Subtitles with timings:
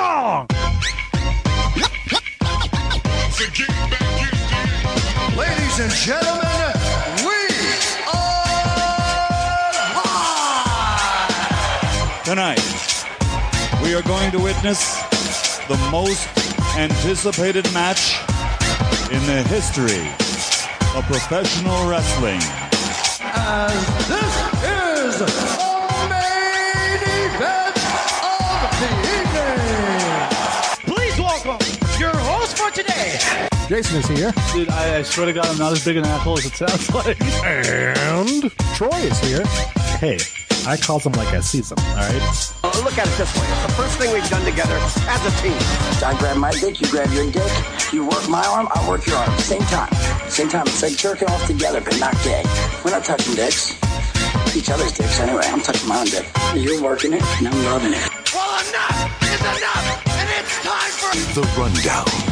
[0.00, 0.46] dong.
[5.36, 6.72] Ladies and gentlemen,
[7.28, 7.40] we
[8.08, 8.56] are
[10.00, 11.04] live!
[12.24, 12.64] Tonight,
[13.82, 14.80] we are going to witness
[15.68, 16.28] the most
[16.78, 18.16] anticipated match
[19.12, 20.08] in the history
[20.96, 22.40] of professional wrestling.
[23.22, 25.59] As this is
[33.70, 34.32] Jason is here.
[34.52, 36.92] Dude, I, I swear to God, I'm not as big an asshole as it sounds
[37.06, 37.22] like.
[37.46, 39.46] And Troy is here.
[40.02, 40.18] Hey,
[40.66, 42.18] I call them like I see them, alright?
[42.64, 43.46] Uh, look at it this way.
[43.46, 45.54] It's the first thing we've done together as a team.
[46.02, 47.46] I grab my dick, you grab your dick.
[47.92, 49.38] You work my arm, I work your arm.
[49.38, 49.94] Same time.
[50.28, 50.66] Same time.
[50.66, 52.42] It's like jerking off together, but not gay.
[52.84, 53.78] We're not touching dicks.
[54.50, 55.46] Each other's dicks anyway.
[55.46, 56.26] I'm touching my own dick.
[56.56, 58.02] You're working it, and I'm loving it.
[58.34, 62.29] Well, enough is enough, and it's time for The Rundown.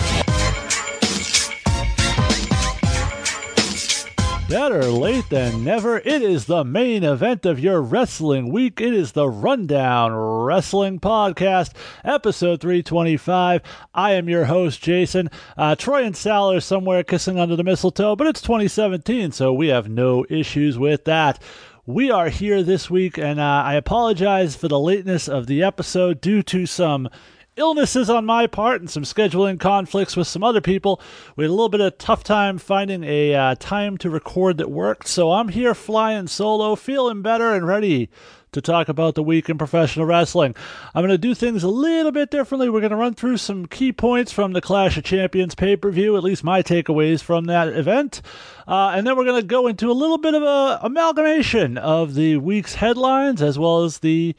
[4.49, 5.99] Better late than never.
[5.99, 8.81] It is the main event of your wrestling week.
[8.81, 13.61] It is the Rundown Wrestling Podcast, episode 325.
[13.93, 15.29] I am your host, Jason.
[15.59, 19.69] Uh, Troy and Sal are somewhere kissing under the mistletoe, but it's 2017, so we
[19.69, 21.43] have no issues with that.
[21.85, 26.23] We are here this week, and uh, I apologize for the lateness of the episode
[26.23, 27.11] due to some
[27.59, 31.01] illnesses on my part and some scheduling conflicts with some other people.
[31.37, 34.71] We had a little bit of tough time finding a uh, time to record that
[34.71, 38.09] worked, so I'm here flying solo, feeling better and ready
[38.53, 40.55] to talk about the week in professional wrestling.
[40.95, 42.69] I'm going to do things a little bit differently.
[42.69, 45.91] We're going to run through some key points from the Clash of Champions pay per
[45.91, 48.23] view, at least my takeaways from that event.
[48.67, 52.15] Uh, and then we're going to go into a little bit of a amalgamation of
[52.15, 54.35] the week's headlines as well as the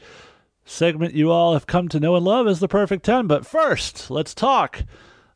[0.70, 3.26] segment you all have come to know and love as the perfect 10.
[3.26, 4.84] But first, let's talk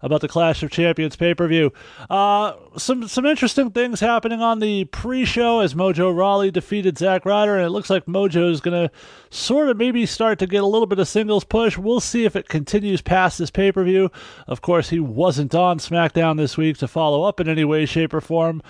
[0.05, 1.73] about the Clash of Champions pay per view.
[2.11, 7.25] Uh, some some interesting things happening on the pre show as Mojo Rawley defeated Zack
[7.25, 8.95] Ryder, and it looks like Mojo is going to
[9.31, 11.79] sort of maybe start to get a little bit of singles push.
[11.79, 14.11] We'll see if it continues past this pay per view.
[14.47, 18.13] Of course, he wasn't on SmackDown this week to follow up in any way, shape,
[18.13, 18.63] or form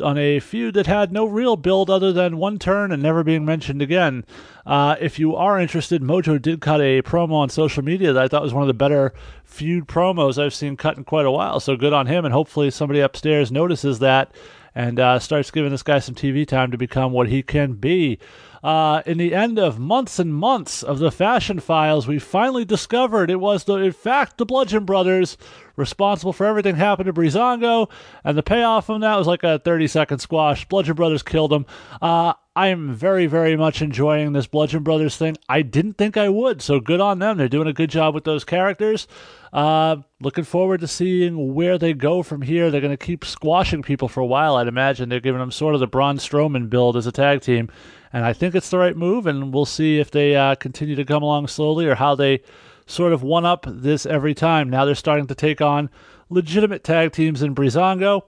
[0.00, 3.44] on a feud that had no real build other than one turn and never being
[3.44, 4.24] mentioned again.
[4.66, 8.28] Uh, if you are interested, Mojo did cut a promo on social media that I
[8.28, 9.12] thought was one of the better
[9.44, 11.60] feud promos I've seen cut in quite a while.
[11.60, 14.32] So good on him, and hopefully somebody upstairs notices that
[14.74, 18.18] and uh, starts giving this guy some TV time to become what he can be.
[18.62, 23.30] Uh, in the end of months and months of the fashion files, we finally discovered
[23.30, 25.38] it was, the, in fact, the Bludgeon Brothers
[25.76, 27.90] responsible for everything happened to Breezango,
[28.22, 30.68] and the payoff from that was like a 30 second squash.
[30.68, 31.64] Bludgeon Brothers killed him.
[32.02, 35.36] Uh, I am very, very much enjoying this Bludgeon Brothers thing.
[35.48, 37.38] I didn't think I would, so good on them.
[37.38, 39.06] They're doing a good job with those characters.
[39.52, 42.68] Uh, looking forward to seeing where they go from here.
[42.68, 45.08] They're going to keep squashing people for a while, I'd imagine.
[45.08, 47.68] They're giving them sort of the Braun Strowman build as a tag team,
[48.12, 51.04] and I think it's the right move, and we'll see if they uh, continue to
[51.04, 52.42] come along slowly or how they
[52.84, 54.68] sort of one up this every time.
[54.68, 55.88] Now they're starting to take on
[56.28, 58.22] legitimate tag teams in Breezango.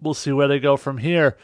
[0.00, 1.36] We'll see where they go from here.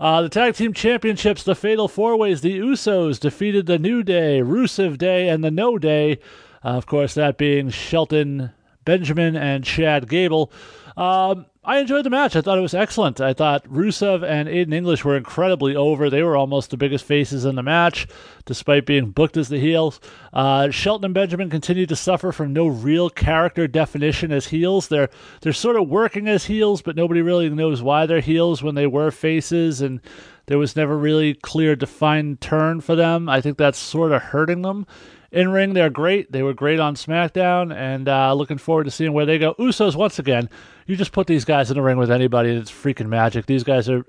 [0.00, 4.40] Uh, the tag team championships, the Fatal Four Ways, the Usos defeated the New Day,
[4.40, 6.18] Rusev Day, and the No Day.
[6.64, 8.50] Uh, of course, that being Shelton
[8.84, 10.50] Benjamin and Chad Gable.
[10.96, 12.36] Um, I enjoyed the match.
[12.36, 13.22] I thought it was excellent.
[13.22, 16.10] I thought Rusev and Aiden English were incredibly over.
[16.10, 18.06] They were almost the biggest faces in the match,
[18.44, 19.98] despite being booked as the heels.
[20.34, 24.88] Uh, Shelton and Benjamin continue to suffer from no real character definition as heels.
[24.88, 25.08] They're
[25.40, 28.86] they're sort of working as heels, but nobody really knows why they're heels when they
[28.86, 30.02] were faces, and
[30.46, 33.26] there was never really clear defined turn for them.
[33.30, 34.86] I think that's sort of hurting them.
[35.34, 36.30] In ring, they're great.
[36.30, 39.54] They were great on SmackDown, and uh, looking forward to seeing where they go.
[39.54, 40.48] Usos, once again,
[40.86, 43.46] you just put these guys in the ring with anybody, it's freaking magic.
[43.46, 44.06] These guys are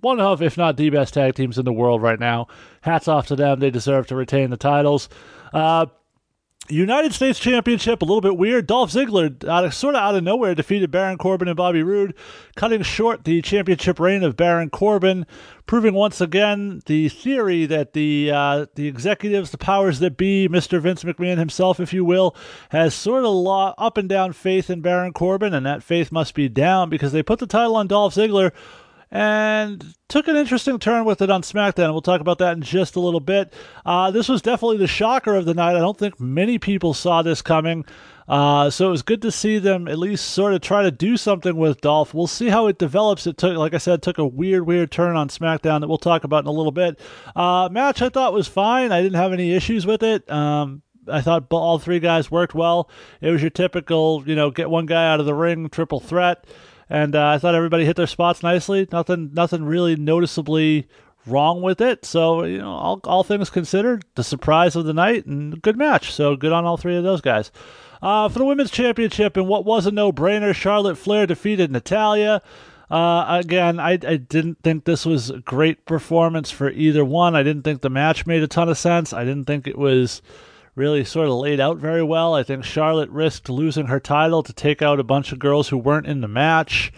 [0.00, 2.48] one of, if not the best tag teams in the world right now.
[2.80, 3.60] Hats off to them.
[3.60, 5.08] They deserve to retain the titles.
[5.52, 5.86] Uh,
[6.70, 8.66] United States Championship, a little bit weird.
[8.66, 12.14] Dolph Ziggler, of, sort of out of nowhere, defeated Baron Corbin and Bobby Roode,
[12.56, 15.26] cutting short the championship reign of Baron Corbin,
[15.66, 20.78] proving once again the theory that the uh, the executives, the powers that be, Mr.
[20.80, 22.36] Vince McMahon himself, if you will,
[22.68, 26.34] has sort of law, up and down faith in Baron Corbin, and that faith must
[26.34, 28.52] be down because they put the title on Dolph Ziggler
[29.10, 31.92] and took an interesting turn with it on SmackDown.
[31.92, 33.52] We'll talk about that in just a little bit.
[33.84, 35.76] Uh, this was definitely the shocker of the night.
[35.76, 37.84] I don't think many people saw this coming.
[38.28, 41.16] Uh, so it was good to see them at least sort of try to do
[41.16, 42.12] something with Dolph.
[42.12, 43.26] We'll see how it develops.
[43.26, 46.24] It took, like I said, took a weird, weird turn on SmackDown that we'll talk
[46.24, 47.00] about in a little bit.
[47.34, 48.92] Uh, match I thought was fine.
[48.92, 50.30] I didn't have any issues with it.
[50.30, 52.90] Um, I thought all three guys worked well.
[53.22, 56.44] It was your typical, you know, get one guy out of the ring, triple threat,
[56.90, 58.86] and uh, I thought everybody hit their spots nicely.
[58.90, 60.86] Nothing, nothing really noticeably
[61.26, 62.04] wrong with it.
[62.04, 66.12] So you know, all, all things considered, the surprise of the night and good match.
[66.12, 67.50] So good on all three of those guys.
[68.00, 72.40] Uh, for the women's championship, and what was a no-brainer, Charlotte Flair defeated Natalya.
[72.90, 77.34] Uh, again, I, I didn't think this was a great performance for either one.
[77.34, 79.12] I didn't think the match made a ton of sense.
[79.12, 80.22] I didn't think it was
[80.78, 82.34] really sort of laid out very well.
[82.34, 85.76] I think Charlotte risked losing her title to take out a bunch of girls who
[85.76, 86.92] weren't in the match.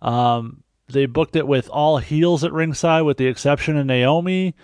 [0.00, 4.54] Um, they booked it with all heels at ringside, with the exception of Naomi.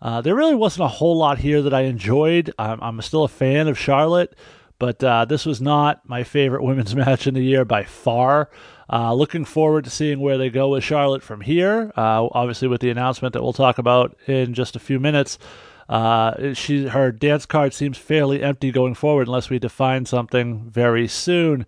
[0.00, 2.52] Uh, there really wasn't a whole lot here that I enjoyed.
[2.58, 4.36] I'm, I'm still a fan of Charlotte,
[4.78, 8.50] but uh, this was not my favorite women's match in the year by far.
[8.90, 11.92] Uh, looking forward to seeing where they go with Charlotte from here.
[11.96, 15.38] Uh, obviously, with the announcement that we'll talk about in just a few minutes.
[15.88, 21.08] Uh, she her dance card seems fairly empty going forward unless we define something very
[21.08, 21.64] soon.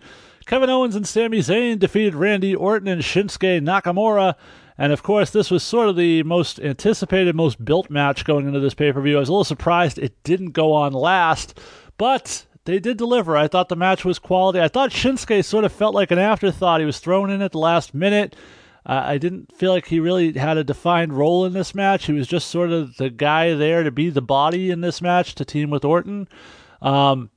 [0.46, 4.34] Kevin Owens and Sami Zayn defeated Randy Orton and Shinsuke Nakamura.
[4.76, 8.60] And of course, this was sort of the most anticipated, most built match going into
[8.60, 9.16] this pay per view.
[9.16, 11.58] I was a little surprised it didn't go on last,
[11.98, 13.36] but they did deliver.
[13.36, 14.60] I thought the match was quality.
[14.60, 16.80] I thought Shinsuke sort of felt like an afterthought.
[16.80, 18.34] He was thrown in at the last minute.
[18.86, 22.06] Uh, I didn't feel like he really had a defined role in this match.
[22.06, 25.34] He was just sort of the guy there to be the body in this match
[25.36, 26.28] to team with Orton.
[26.80, 27.30] Um,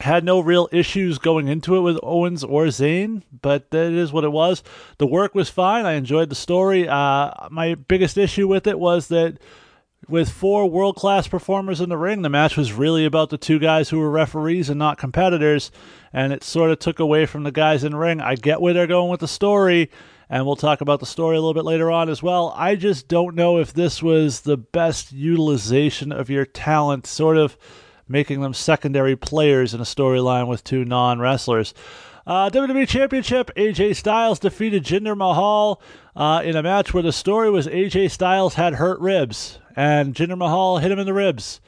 [0.00, 4.24] had no real issues going into it with Owens or Zayn, but that is what
[4.24, 4.62] it was.
[4.98, 5.86] The work was fine.
[5.86, 6.88] I enjoyed the story.
[6.88, 9.38] Uh, my biggest issue with it was that
[10.08, 13.58] with four world class performers in the ring, the match was really about the two
[13.58, 15.70] guys who were referees and not competitors,
[16.12, 18.20] and it sort of took away from the guys in the ring.
[18.20, 19.90] I get where they're going with the story,
[20.28, 22.52] and we'll talk about the story a little bit later on as well.
[22.56, 27.56] I just don't know if this was the best utilization of your talent, sort of
[28.08, 31.74] making them secondary players in a storyline with two non wrestlers.
[32.26, 35.82] Uh, WWE Championship, AJ Styles defeated Jinder Mahal
[36.16, 40.38] uh, in a match where the story was AJ Styles had hurt ribs, and Jinder
[40.38, 41.60] Mahal hit him in the ribs,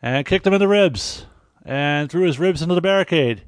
[0.00, 1.26] and kicked him in the ribs,
[1.62, 3.42] and threw his ribs into the barricade,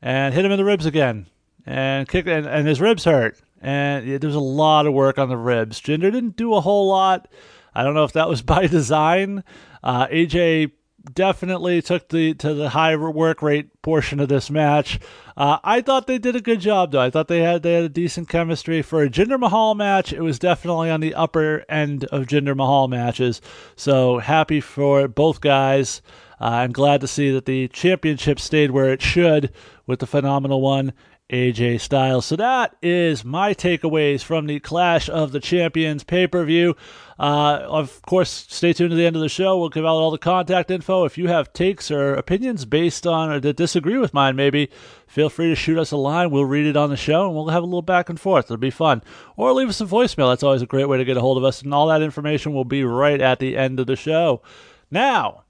[0.00, 1.26] and hit him in the ribs again,
[1.64, 5.28] and kicked, and, and his ribs hurt, and there was a lot of work on
[5.28, 5.80] the ribs.
[5.80, 7.28] Jinder didn't do a whole lot.
[7.74, 9.44] I don't know if that was by design.
[9.82, 10.72] Uh, AJ
[11.14, 15.00] definitely took the to the high work rate portion of this match.
[15.36, 17.00] Uh, I thought they did a good job though.
[17.00, 20.12] I thought they had they had a decent chemistry for a Jinder Mahal match.
[20.12, 23.40] It was definitely on the upper end of Jinder Mahal matches.
[23.76, 26.02] So happy for both guys.
[26.40, 29.52] Uh, I'm glad to see that the championship stayed where it should
[29.86, 30.92] with the phenomenal one
[31.32, 32.26] AJ Styles.
[32.26, 36.76] So that is my takeaways from the Clash of the Champions pay per view.
[37.18, 39.58] Uh, of course, stay tuned to the end of the show.
[39.58, 41.04] We'll give out all the contact info.
[41.04, 44.70] If you have takes or opinions based on or that disagree with mine, maybe
[45.06, 46.30] feel free to shoot us a line.
[46.30, 48.46] We'll read it on the show and we'll have a little back and forth.
[48.46, 49.02] It'll be fun.
[49.36, 50.30] Or leave us a voicemail.
[50.30, 51.62] That's always a great way to get a hold of us.
[51.62, 54.42] And all that information will be right at the end of the show.
[54.90, 55.44] Now,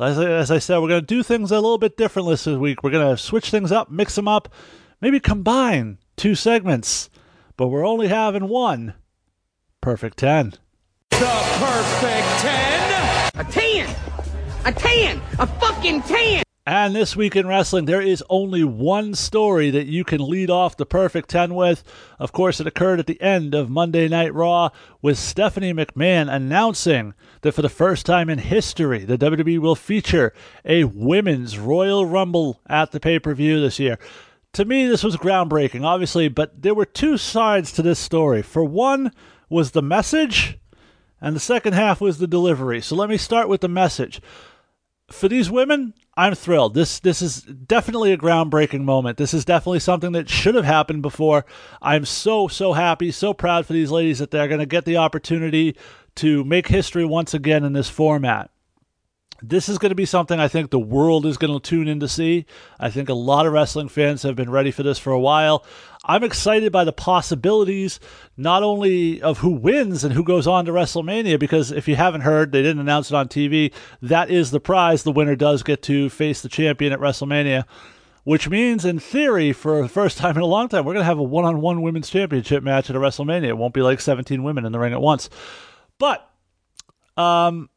[0.00, 2.46] as I, as I said, we're going to do things a little bit differently this
[2.46, 2.82] week.
[2.82, 4.52] We're going to switch things up, mix them up
[5.00, 7.10] maybe combine two segments,
[7.56, 8.94] but we're only having one
[9.80, 10.54] perfect 10.
[11.10, 11.18] The
[11.58, 13.30] perfect 10.
[13.34, 13.96] A 10!
[14.66, 15.22] A 10!
[15.38, 16.42] A fucking 10!
[16.66, 20.76] And this week in wrestling, there is only one story that you can lead off
[20.76, 21.82] the perfect 10 with.
[22.18, 24.68] Of course, it occurred at the end of Monday Night Raw
[25.00, 30.34] with Stephanie McMahon announcing that for the first time in history, the WWE will feature
[30.64, 33.98] a women's Royal Rumble at the pay per view this year
[34.52, 38.42] to me, this was groundbreaking, obviously, but there were two sides to this story.
[38.42, 39.12] For one
[39.48, 40.58] was the message,
[41.20, 42.80] and the second half was the delivery.
[42.80, 44.20] So let me start with the message.
[45.10, 46.74] For these women, I'm thrilled.
[46.74, 49.18] This this is definitely a groundbreaking moment.
[49.18, 51.44] This is definitely something that should have happened before.
[51.82, 54.98] I'm so so happy, so proud for these ladies that they're going to get the
[54.98, 55.76] opportunity
[56.16, 58.50] to make history once again in this format
[59.42, 62.00] this is going to be something I think the world is going to tune in
[62.00, 62.46] to see.
[62.78, 65.64] I think a lot of wrestling fans have been ready for this for a while.
[66.04, 68.00] I'm excited by the possibilities,
[68.36, 72.22] not only of who wins and who goes on to WrestleMania, because if you haven't
[72.22, 73.72] heard, they didn't announce it on TV.
[74.00, 75.02] That is the prize.
[75.02, 77.64] The winner does get to face the champion at WrestleMania,
[78.24, 81.06] which means, in theory, for the first time in a long time, we're going to
[81.06, 83.48] have a one on one women's championship match at a WrestleMania.
[83.48, 85.28] It won't be like 17 women in the ring at once.
[85.98, 86.26] But,
[87.18, 87.68] um,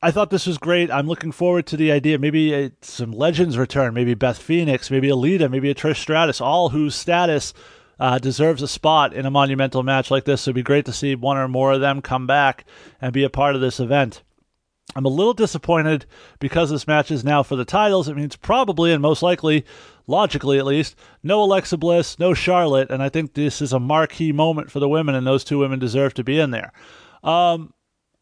[0.00, 0.90] I thought this was great.
[0.90, 2.18] I'm looking forward to the idea.
[2.18, 3.94] Maybe some legends return.
[3.94, 4.90] Maybe Beth Phoenix.
[4.90, 5.48] Maybe a Lita.
[5.48, 6.40] Maybe a Trish Stratus.
[6.40, 7.52] All whose status
[7.98, 10.42] uh, deserves a spot in a monumental match like this.
[10.42, 12.64] So it'd be great to see one or more of them come back
[13.00, 14.22] and be a part of this event.
[14.94, 16.06] I'm a little disappointed
[16.38, 18.08] because this match is now for the titles.
[18.08, 19.66] It means probably and most likely,
[20.06, 24.32] logically at least, no Alexa Bliss, no Charlotte, and I think this is a marquee
[24.32, 26.72] moment for the women, and those two women deserve to be in there.
[27.22, 27.74] Um,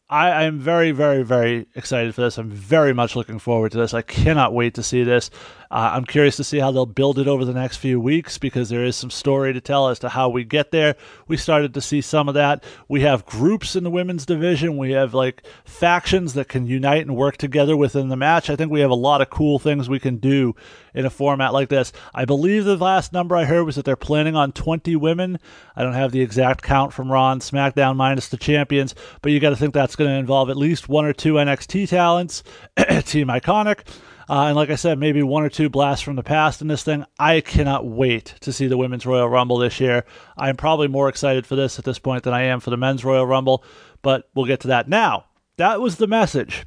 [0.09, 2.37] I am very, very, very excited for this.
[2.37, 3.93] I'm very much looking forward to this.
[3.93, 5.29] I cannot wait to see this.
[5.69, 8.69] Uh, I'm curious to see how they'll build it over the next few weeks because
[8.69, 10.95] there is some story to tell as to how we get there.
[11.27, 12.63] We started to see some of that.
[12.87, 14.77] We have groups in the women's division.
[14.77, 18.49] We have like factions that can unite and work together within the match.
[18.49, 20.55] I think we have a lot of cool things we can do
[20.93, 21.93] in a format like this.
[22.13, 25.39] I believe the last number I heard was that they're planning on 20 women.
[25.75, 29.51] I don't have the exact count from and SmackDown minus the champions, but you got
[29.51, 32.43] to think that's going to involve at least one or two NXT talents,
[33.05, 33.81] Team Iconic.
[34.29, 36.83] Uh, and like I said, maybe one or two blasts from the past in this
[36.83, 37.05] thing.
[37.17, 40.03] I cannot wait to see the Women's Royal Rumble this year.
[40.37, 43.05] I'm probably more excited for this at this point than I am for the Men's
[43.05, 43.63] Royal Rumble,
[44.01, 44.89] but we'll get to that.
[44.89, 45.25] Now,
[45.57, 46.65] that was the message.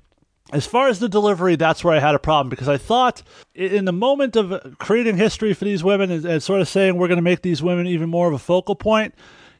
[0.52, 3.22] As far as the delivery, that's where I had a problem because I thought
[3.54, 7.08] in the moment of creating history for these women and, and sort of saying we're
[7.08, 9.14] going to make these women even more of a focal point,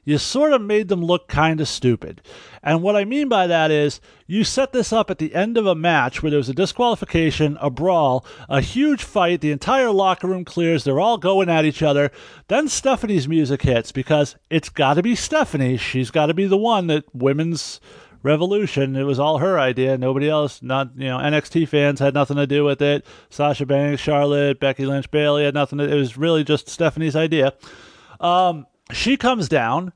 [0.04, 2.21] you sort of made them look kind of stupid.
[2.62, 5.66] And what I mean by that is you set this up at the end of
[5.66, 10.28] a match where there was a disqualification, a brawl, a huge fight, the entire locker
[10.28, 12.11] room clears, they're all going at each other.
[12.49, 15.76] Then Stephanie's music hits because it's got to be Stephanie.
[15.76, 17.80] She's got to be the one that women's
[18.23, 18.97] revolution.
[18.97, 19.97] It was all her idea.
[19.97, 23.04] Nobody else, not you know, NXT fans had nothing to do with it.
[23.30, 25.78] Sasha Banks, Charlotte, Becky Lynch, Bayley had nothing.
[25.78, 27.54] To, it was really just Stephanie's idea.
[28.21, 29.92] Um, she comes down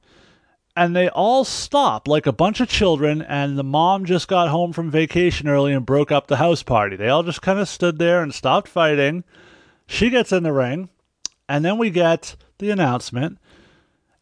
[0.76, 4.72] and they all stop like a bunch of children and the mom just got home
[4.72, 7.98] from vacation early and broke up the house party they all just kind of stood
[7.98, 9.24] there and stopped fighting
[9.86, 10.88] she gets in the ring
[11.48, 13.38] and then we get the announcement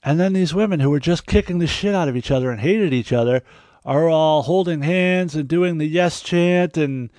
[0.02, 2.60] and then these women who were just kicking the shit out of each other and
[2.60, 3.42] hated each other
[3.84, 7.10] are all holding hands and doing the yes chant and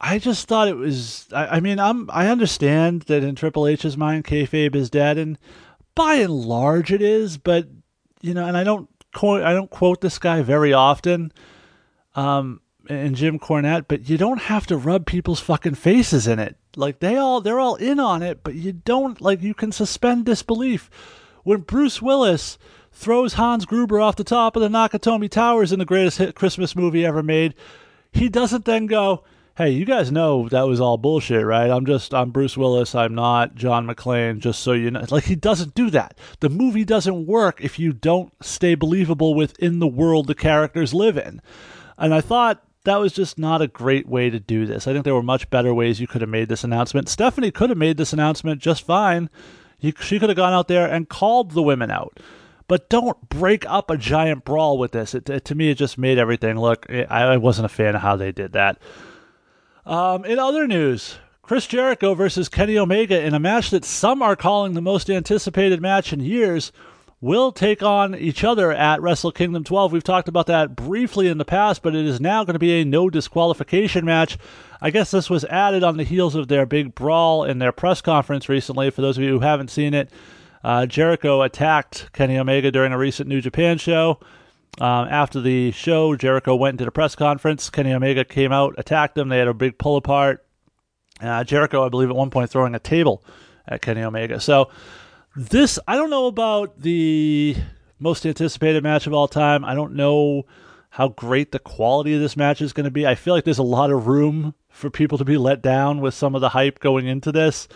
[0.00, 1.26] I just thought it was.
[1.32, 2.08] I, I mean, I'm.
[2.12, 5.36] I understand that in Triple H's mind, kayfabe is dead, and
[5.98, 7.66] by and large it is, but
[8.22, 11.32] you know, and I don't quote I don't quote this guy very often,
[12.14, 16.56] um, and Jim Cornette, but you don't have to rub people's fucking faces in it.
[16.76, 20.24] Like they all they're all in on it, but you don't like you can suspend
[20.24, 20.88] disbelief.
[21.42, 22.58] When Bruce Willis
[22.92, 26.76] throws Hans Gruber off the top of the Nakatomi Towers in the greatest hit Christmas
[26.76, 27.54] movie ever made,
[28.12, 29.24] he doesn't then go,
[29.58, 31.68] hey, you guys know that was all bullshit, right?
[31.68, 32.94] I'm just, I'm Bruce Willis.
[32.94, 35.04] I'm not John McClane, just so you know.
[35.10, 36.16] Like, he doesn't do that.
[36.38, 41.18] The movie doesn't work if you don't stay believable within the world the characters live
[41.18, 41.42] in.
[41.96, 44.86] And I thought that was just not a great way to do this.
[44.86, 47.08] I think there were much better ways you could have made this announcement.
[47.08, 49.28] Stephanie could have made this announcement just fine.
[49.80, 52.20] she could have gone out there and called the women out
[52.68, 55.14] but don't break up a giant brawl with this.
[55.14, 56.84] It, it, to me, it just made everything look.
[56.90, 58.78] I, I wasn't a fan of how they did that.
[59.88, 64.36] Um, in other news, Chris Jericho versus Kenny Omega in a match that some are
[64.36, 66.72] calling the most anticipated match in years
[67.22, 69.90] will take on each other at Wrestle Kingdom 12.
[69.90, 72.82] We've talked about that briefly in the past, but it is now going to be
[72.82, 74.36] a no disqualification match.
[74.78, 78.02] I guess this was added on the heels of their big brawl in their press
[78.02, 78.90] conference recently.
[78.90, 80.10] For those of you who haven't seen it,
[80.62, 84.20] uh, Jericho attacked Kenny Omega during a recent New Japan show.
[84.80, 87.68] Um, after the show, Jericho went and did a press conference.
[87.68, 89.28] Kenny Omega came out, attacked him.
[89.28, 90.46] They had a big pull apart.
[91.20, 93.24] Uh, Jericho, I believe, at one point throwing a table
[93.66, 94.40] at Kenny Omega.
[94.40, 94.70] So
[95.34, 97.56] this, I don't know about the
[97.98, 99.64] most anticipated match of all time.
[99.64, 100.44] I don't know
[100.90, 103.06] how great the quality of this match is going to be.
[103.06, 106.14] I feel like there's a lot of room for people to be let down with
[106.14, 107.66] some of the hype going into this.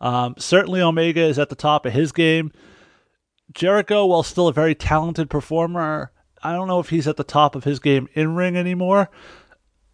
[0.00, 2.52] Um, certainly, Omega is at the top of his game.
[3.52, 7.54] Jericho, while still a very talented performer, I don't know if he's at the top
[7.54, 9.10] of his game in ring anymore.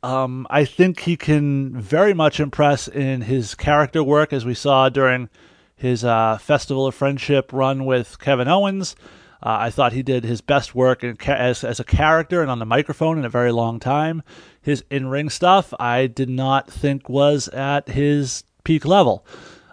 [0.02, 4.88] Um, I think he can very much impress in his character work, as we saw
[4.88, 5.28] during
[5.76, 8.94] his uh, Festival of Friendship run with Kevin Owens.
[9.42, 12.58] Uh, I thought he did his best work ca- as, as a character and on
[12.58, 14.22] the microphone in a very long time.
[14.60, 19.24] His in ring stuff, I did not think was at his peak level.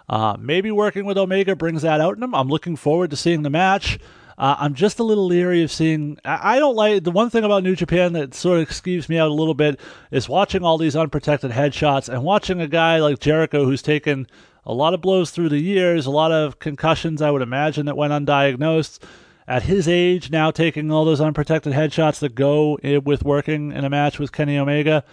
[0.08, 2.34] Uh, maybe working with Omega brings that out in him.
[2.34, 3.98] I'm looking forward to seeing the match.
[4.38, 6.18] Uh, I'm just a little leery of seeing.
[6.24, 9.18] I, I don't like the one thing about New Japan that sort of skeeves me
[9.18, 13.18] out a little bit is watching all these unprotected headshots and watching a guy like
[13.18, 14.26] Jericho who's taken
[14.66, 17.96] a lot of blows through the years, a lot of concussions, I would imagine, that
[17.96, 19.02] went undiagnosed.
[19.48, 23.90] At his age, now taking all those unprotected headshots that go with working in a
[23.90, 25.04] match with Kenny Omega.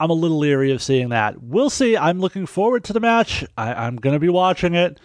[0.00, 1.42] I'm a little leery of seeing that.
[1.42, 1.98] We'll see.
[1.98, 3.44] I'm looking forward to the match.
[3.58, 4.98] I, am going to be watching it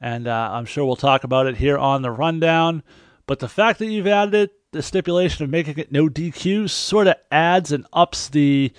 [0.00, 2.82] and uh, I'm sure we'll talk about it here on the rundown.
[3.26, 7.06] But the fact that you've added it, the stipulation of making it no DQ, sort
[7.06, 8.72] of adds and ups the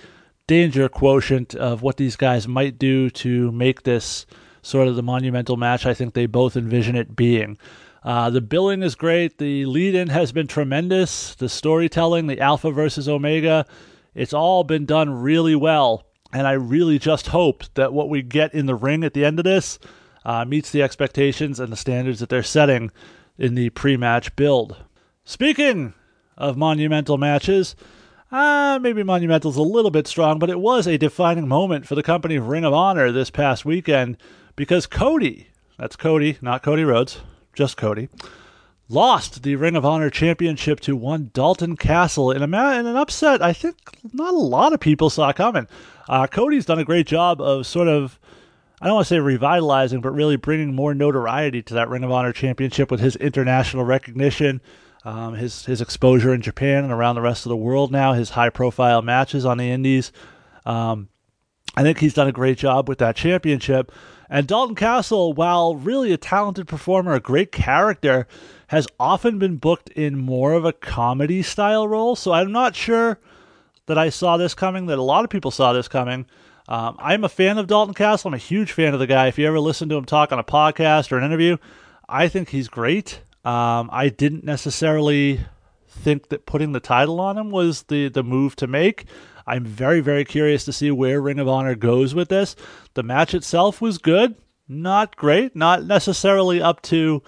[0.46, 4.26] danger quotient of what these guys might do to make this
[4.62, 7.56] sort of the monumental match I think they both envision it being.
[8.02, 9.38] Uh, the billing is great.
[9.38, 11.34] The lead in has been tremendous.
[11.34, 13.66] The storytelling, the Alpha versus Omega,
[14.14, 16.06] it's all been done really well.
[16.32, 19.38] And I really just hope that what we get in the ring at the end
[19.38, 19.78] of this
[20.24, 22.90] uh, meets the expectations and the standards that they're setting
[23.38, 24.76] in the pre match build.
[25.24, 25.94] Speaking
[26.36, 27.76] of monumental matches,
[28.32, 32.02] uh, maybe monumental's a little bit strong, but it was a defining moment for the
[32.02, 34.16] company of Ring of Honor this past weekend
[34.54, 35.48] because Cody,
[35.78, 37.20] that's Cody, not Cody Rhodes,
[37.54, 38.08] just Cody,
[38.88, 42.96] lost the Ring of Honor Championship to one Dalton Castle in, a ma- in an
[42.96, 43.76] upset I think
[44.12, 45.66] not a lot of people saw coming.
[46.08, 48.19] Uh, Cody's done a great job of sort of,
[48.80, 52.10] I don't want to say revitalizing, but really bringing more notoriety to that Ring of
[52.10, 54.60] Honor Championship with his international recognition.
[55.04, 58.30] Um, his his exposure in Japan and around the rest of the world now, his
[58.30, 60.12] high profile matches on the Indies.
[60.66, 61.08] Um,
[61.76, 63.92] I think he's done a great job with that championship.
[64.28, 68.26] And Dalton Castle, while really a talented performer, a great character,
[68.68, 72.14] has often been booked in more of a comedy style role.
[72.14, 73.18] So I'm not sure
[73.86, 76.26] that I saw this coming, that a lot of people saw this coming.
[76.70, 78.28] Um, I'm a fan of Dalton Castle.
[78.28, 79.26] I'm a huge fan of the guy.
[79.26, 81.56] If you ever listen to him talk on a podcast or an interview,
[82.08, 83.22] I think he's great.
[83.44, 85.40] Um, I didn't necessarily
[85.88, 89.06] think that putting the title on him was the, the move to make.
[89.48, 92.54] I'm very, very curious to see where Ring of Honor goes with this.
[92.94, 94.36] The match itself was good,
[94.68, 97.20] not great, not necessarily up to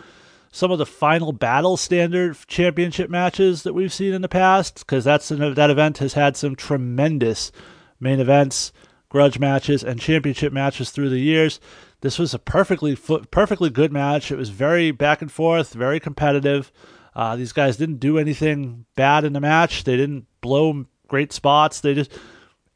[0.53, 5.03] some of the final battle standard championship matches that we've seen in the past, because
[5.03, 7.51] that's that event has had some tremendous
[7.99, 8.73] main events,
[9.13, 11.61] grudge matches, and championship matches through the years.
[12.01, 14.33] This was a perfectly perfectly good match.
[14.33, 16.73] It was very back and forth, very competitive.
[17.15, 19.85] Uh, these guys didn't do anything bad in the match.
[19.85, 21.81] They didn't blow great spots.
[21.81, 22.11] They just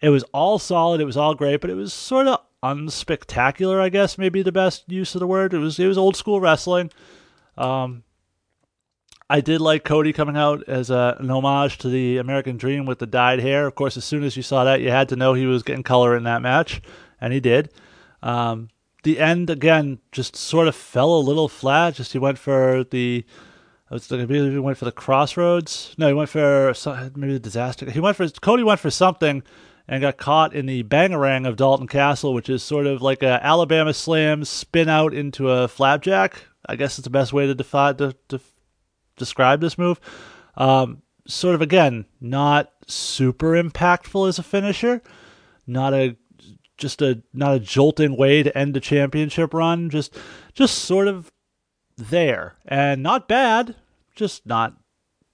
[0.02, 1.00] it was all solid.
[1.00, 3.80] It was all great, but it was sort of unspectacular.
[3.80, 5.54] I guess maybe the best use of the word.
[5.54, 6.90] It was it was old school wrestling.
[7.56, 8.04] Um,
[9.28, 13.00] I did like Cody coming out as a, an homage to the American Dream with
[13.00, 13.66] the dyed hair.
[13.66, 15.82] Of course, as soon as you saw that, you had to know he was getting
[15.82, 16.80] color in that match,
[17.20, 17.72] and he did.
[18.22, 18.68] Um,
[19.02, 21.94] the end again just sort of fell a little flat.
[21.94, 23.24] Just he went for the,
[23.90, 25.94] I was maybe he went for the crossroads.
[25.98, 26.72] No, he went for
[27.16, 27.90] maybe the disaster.
[27.90, 29.42] He went for Cody went for something
[29.88, 33.44] and got caught in the bangarang of Dalton Castle, which is sort of like a
[33.44, 36.42] Alabama slam spin out into a flapjack.
[36.68, 38.40] I guess it's the best way to define to, to
[39.16, 40.00] describe this move.
[40.56, 45.02] Um, sort of again, not super impactful as a finisher,
[45.66, 46.16] not a
[46.76, 49.90] just a not a jolting way to end a championship run.
[49.90, 50.16] Just
[50.54, 51.32] just sort of
[51.96, 53.76] there and not bad,
[54.14, 54.74] just not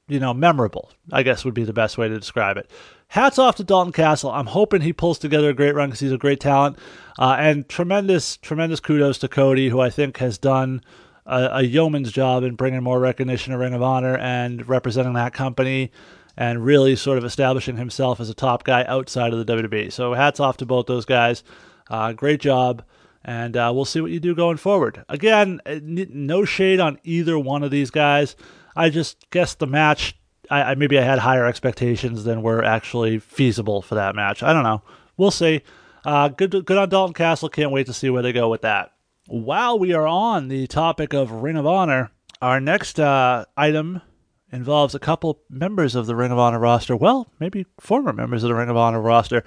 [0.08, 0.90] you know memorable.
[1.10, 2.70] I guess would be the best way to describe it.
[3.08, 4.30] Hats off to Dalton Castle.
[4.30, 6.78] I'm hoping he pulls together a great run because he's a great talent.
[7.18, 10.82] Uh, and tremendous, tremendous kudos to Cody, who I think has done
[11.26, 15.32] a, a yeoman's job in bringing more recognition to Ring of Honor and representing that
[15.32, 15.90] company
[16.36, 19.92] and really sort of establishing himself as a top guy outside of the WWE.
[19.92, 21.44] So hats off to both those guys.
[21.90, 22.84] Uh, great job.
[23.24, 25.04] And uh, we'll see what you do going forward.
[25.08, 28.34] Again, no shade on either one of these guys.
[28.74, 30.16] I just guess the match,
[30.50, 34.42] I, I maybe I had higher expectations than were actually feasible for that match.
[34.42, 34.82] I don't know.
[35.16, 35.62] We'll see.
[36.04, 37.48] Uh, good, good on Dalton Castle.
[37.48, 38.92] Can't wait to see where they go with that.
[39.28, 44.02] While we are on the topic of Ring of Honor, our next uh, item
[44.50, 46.96] involves a couple members of the Ring of Honor roster.
[46.96, 49.44] Well, maybe former members of the Ring of Honor roster.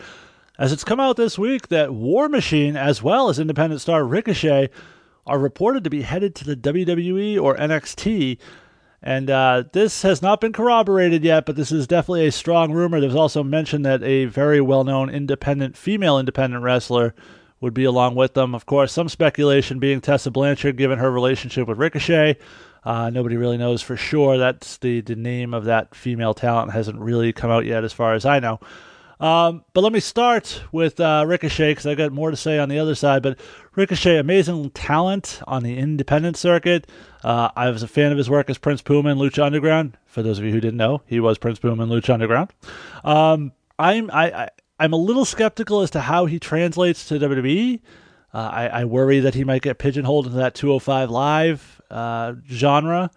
[0.58, 4.70] As it's come out this week that War Machine, as well as independent star Ricochet,
[5.28, 8.38] are reported to be headed to the WWE or NXT.
[9.02, 13.02] And uh, this has not been corroborated yet, but this is definitely a strong rumor.
[13.02, 17.14] There's also mention that a very well known independent, female independent wrestler
[17.62, 18.54] would be along with them.
[18.54, 22.38] Of course, some speculation being Tessa Blanchard, given her relationship with Ricochet.
[22.84, 24.38] Uh, nobody really knows for sure.
[24.38, 28.14] That's the, the name of that female talent hasn't really come out yet, as far
[28.14, 28.60] as I know.
[29.20, 32.70] Um, but let me start with uh, Ricochet because I got more to say on
[32.70, 33.24] the other side.
[33.24, 33.40] But
[33.76, 36.88] Ricochet, amazing talent on the independent circuit.
[37.24, 39.98] Uh, I was a fan of his work as Prince Puma in Lucha Underground.
[40.06, 42.52] For those of you who didn't know, he was Prince Puma in Lucha Underground.
[43.04, 47.82] Um, I'm I, I I'm a little skeptical as to how he translates to WWE.
[48.34, 53.10] Uh, I, I, worry that he might get pigeonholed into that 205 live uh, genre.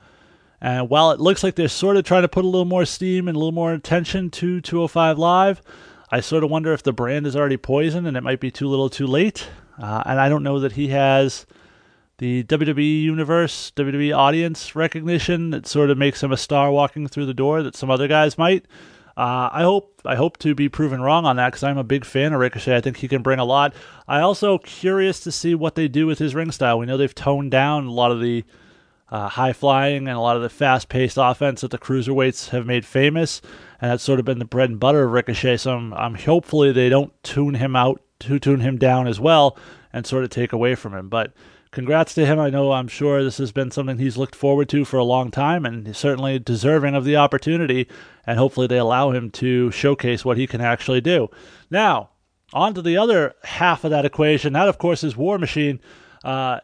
[0.60, 3.26] And while it looks like they're sort of trying to put a little more steam
[3.26, 5.60] and a little more attention to 205 live,
[6.10, 8.68] I sort of wonder if the brand is already poisoned and it might be too
[8.68, 9.48] little too late.
[9.80, 11.46] Uh, and I don't know that he has
[12.18, 17.26] the WWE universe, WWE audience recognition that sort of makes him a star walking through
[17.26, 18.66] the door that some other guys might.
[19.18, 22.04] Uh, I hope I hope to be proven wrong on that because I'm a big
[22.04, 22.76] fan of Ricochet.
[22.76, 23.74] I think he can bring a lot.
[24.06, 26.78] I also curious to see what they do with his ring style.
[26.78, 28.44] We know they've toned down a lot of the
[29.10, 32.64] uh, high flying and a lot of the fast paced offense that the cruiserweights have
[32.64, 33.42] made famous,
[33.80, 35.56] and that's sort of been the bread and butter of Ricochet.
[35.56, 39.58] So I'm, I'm hopefully they don't tune him out to tune him down as well
[39.92, 41.08] and sort of take away from him.
[41.08, 41.32] But
[41.70, 42.38] congrats to him.
[42.38, 45.30] I know I'm sure this has been something he's looked forward to for a long
[45.30, 47.88] time and he's certainly deserving of the opportunity.
[48.26, 51.28] And hopefully they allow him to showcase what he can actually do.
[51.70, 52.10] Now,
[52.52, 54.52] on to the other half of that equation.
[54.54, 55.80] That, of course, is War Machine.
[56.24, 56.60] Uh,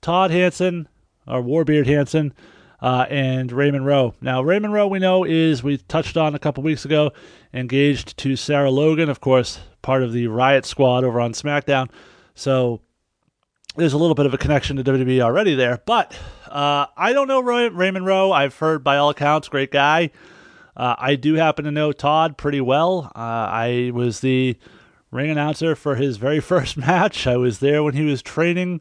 [0.00, 0.88] Todd Hanson,
[1.26, 2.32] or Warbeard Hanson,
[2.80, 4.14] uh, and Raymond Rowe.
[4.20, 7.12] Now, Raymond Rowe, we know, is, we touched on a couple weeks ago,
[7.52, 11.90] engaged to Sarah Logan, of course, part of the Riot Squad over on SmackDown.
[12.34, 12.82] So
[13.76, 15.80] there's a little bit of a connection to WWE already there.
[15.84, 18.32] But uh, I don't know Roy, Raymond Rowe.
[18.32, 20.10] I've heard by all accounts, great guy.
[20.76, 23.12] Uh, I do happen to know Todd pretty well.
[23.14, 24.56] Uh, I was the
[25.10, 27.26] ring announcer for his very first match.
[27.26, 28.80] I was there when he was training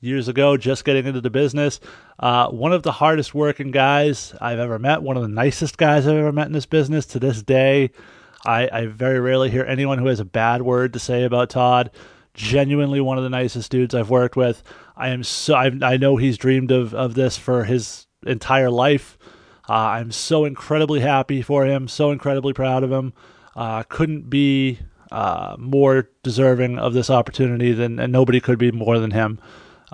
[0.00, 1.80] years ago, just getting into the business.
[2.18, 6.06] Uh, one of the hardest working guys I've ever met, one of the nicest guys
[6.06, 7.90] I've ever met in this business to this day.
[8.44, 11.90] I, I very rarely hear anyone who has a bad word to say about Todd
[12.36, 14.62] genuinely one of the nicest dudes I've worked with.
[14.96, 19.18] I am so I, I know he's dreamed of of this for his entire life.
[19.68, 23.12] Uh, I'm so incredibly happy for him, so incredibly proud of him.
[23.56, 24.78] Uh, couldn't be
[25.10, 29.40] uh, more deserving of this opportunity than, and nobody could be more than him.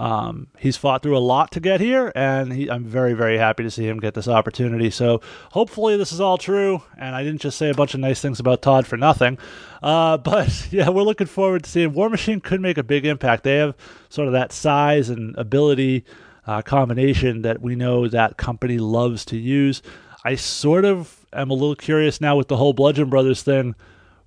[0.02, 3.62] Um, he's fought through a lot to get here, and he, I'm very, very happy
[3.62, 4.90] to see him get this opportunity.
[4.90, 5.20] So
[5.52, 8.40] hopefully this is all true, and I didn't just say a bunch of nice things
[8.40, 9.38] about Todd for nothing.
[9.80, 13.44] Uh, but yeah, we're looking forward to seeing War Machine could make a big impact.
[13.44, 13.76] They have
[14.08, 16.04] sort of that size and ability
[16.48, 19.82] uh, combination that we know that company loves to use.
[20.24, 23.76] I sort of am a little curious now with the whole Bludgeon Brothers thing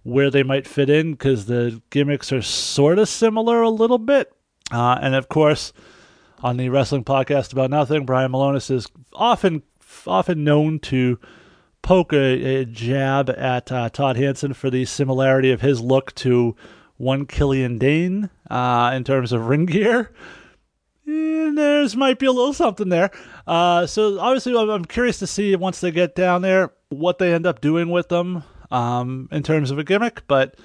[0.04, 4.32] where they might fit in because the gimmicks are sort of similar a little bit,
[4.71, 5.73] uh, and of course,
[6.41, 9.63] on the wrestling podcast about nothing, Brian Milonas is often
[10.08, 11.19] often known to
[11.82, 16.56] poke a, a jab at uh, Todd Hanson for the similarity of his look to
[16.97, 20.12] one Killian Dain uh, in terms of ring gear.
[21.06, 23.12] And there's might be a little something there.
[23.45, 27.45] Uh, so obviously, I'm curious to see once they get down there what they end
[27.45, 30.23] up doing with them um, in terms of a gimmick.
[30.28, 30.56] But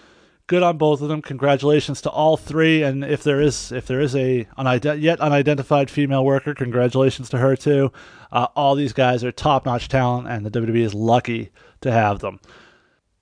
[0.51, 1.23] good on both of them.
[1.23, 2.83] Congratulations to all three.
[2.83, 7.39] And if there is if there is a unide- yet unidentified female worker, congratulations to
[7.39, 7.93] her too.
[8.33, 11.51] Uh, all these guys are top notch talent, and the WWE is lucky
[11.83, 12.41] to have them.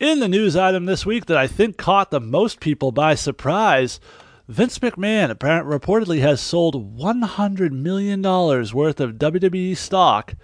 [0.00, 4.00] In the news item this week that I think caught the most people by surprise.
[4.48, 10.34] Vince McMahon apparently reportedly has sold $100 million worth of WWE stock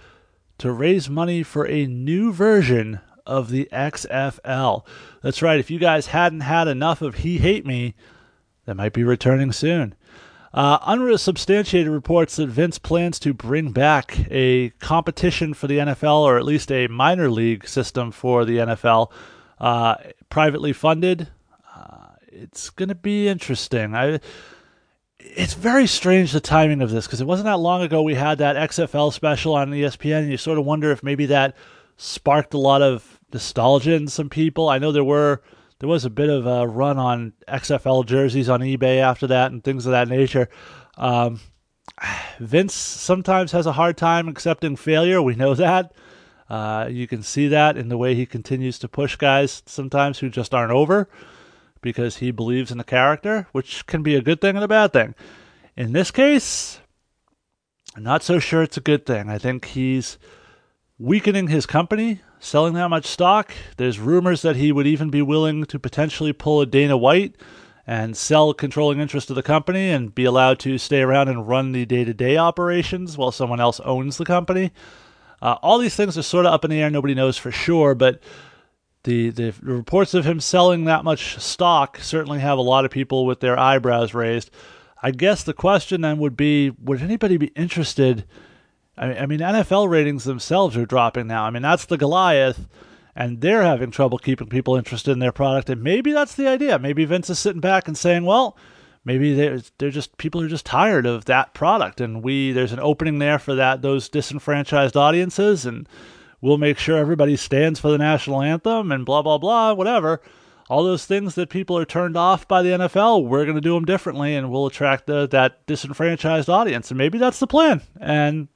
[0.58, 4.84] to raise money for a new version of the XFL.
[5.22, 7.94] That's right, if you guys hadn't had enough of He Hate Me,
[8.66, 9.94] that might be returning soon.
[10.52, 16.38] Uh, unsubstantiated reports that Vince plans to bring back a competition for the NFL, or
[16.38, 19.10] at least a minor league system for the NFL,
[19.58, 19.96] uh,
[20.28, 21.28] privately funded.
[21.74, 23.96] Uh, it's going to be interesting.
[23.96, 24.20] I,
[25.18, 28.38] it's very strange the timing of this because it wasn't that long ago we had
[28.38, 31.56] that XFL special on ESPN, and you sort of wonder if maybe that
[31.96, 34.70] sparked a lot of nostalgia in some people.
[34.70, 35.42] I know there were
[35.80, 39.62] there was a bit of a run on XFL jerseys on eBay after that and
[39.62, 40.48] things of that nature.
[40.96, 41.40] Um,
[42.38, 45.20] Vince sometimes has a hard time accepting failure.
[45.20, 45.92] We know that.
[46.48, 50.28] Uh, you can see that in the way he continues to push guys sometimes who
[50.28, 51.08] just aren't over
[51.80, 54.92] because he believes in the character, which can be a good thing and a bad
[54.92, 55.14] thing.
[55.76, 56.80] In this case,
[57.96, 59.28] I'm not so sure it's a good thing.
[59.28, 60.18] I think he's
[60.98, 63.52] weakening his company, selling that much stock.
[63.76, 67.36] There's rumors that he would even be willing to potentially pull a Dana White
[67.86, 71.72] and sell controlling interest of the company and be allowed to stay around and run
[71.72, 74.72] the day to day operations while someone else owns the company.
[75.42, 76.88] Uh, all these things are sort of up in the air.
[76.88, 78.22] Nobody knows for sure, but
[79.02, 83.26] the, the reports of him selling that much stock certainly have a lot of people
[83.26, 84.50] with their eyebrows raised.
[85.02, 88.24] I guess the question then would be would anybody be interested?
[88.96, 91.44] I mean, NFL ratings themselves are dropping now.
[91.44, 92.68] I mean, that's the Goliath,
[93.16, 95.68] and they're having trouble keeping people interested in their product.
[95.68, 96.78] And maybe that's the idea.
[96.78, 98.56] Maybe Vince is sitting back and saying, well,
[99.04, 102.80] maybe they're, they're just people are just tired of that product, and we there's an
[102.80, 105.88] opening there for that those disenfranchised audiences, and
[106.40, 110.20] we'll make sure everybody stands for the national anthem and blah blah blah, whatever.
[110.68, 113.74] all those things that people are turned off by the NFL, we're going to do
[113.74, 116.90] them differently and we'll attract the, that disenfranchised audience.
[116.90, 117.82] And maybe that's the plan.
[118.00, 118.48] And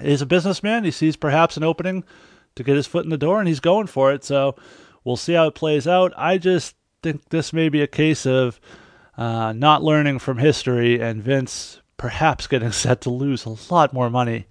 [0.00, 0.84] he's a businessman.
[0.84, 2.04] He sees perhaps an opening
[2.54, 4.24] to get his foot in the door and he's going for it.
[4.24, 4.56] So
[5.04, 6.12] we'll see how it plays out.
[6.16, 8.60] I just think this may be a case of
[9.16, 14.10] uh, not learning from history and Vince perhaps getting set to lose a lot more
[14.10, 14.46] money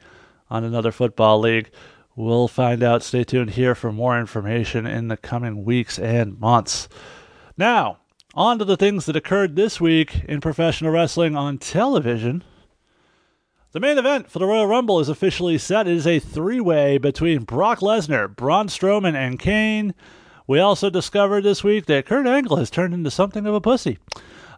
[0.49, 1.69] on another football league.
[2.15, 3.03] We'll find out.
[3.03, 6.89] Stay tuned here for more information in the coming weeks and months.
[7.57, 7.99] Now,
[8.33, 12.43] on to the things that occurred this week in professional wrestling on television.
[13.73, 15.87] The main event for the Royal Rumble is officially set.
[15.87, 19.93] It is a three way between Brock Lesnar, Braun Strowman, and Kane.
[20.45, 23.97] We also discovered this week that Kurt Angle has turned into something of a pussy.